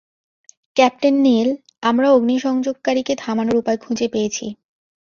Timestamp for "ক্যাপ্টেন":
0.75-1.15